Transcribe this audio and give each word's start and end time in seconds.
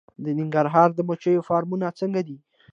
د 0.23 0.25
ننګرهار 0.37 0.89
د 0.95 0.99
مچیو 1.07 1.45
فارمونه 1.49 1.87
څنګه 1.99 2.21
دي؟ 2.27 2.37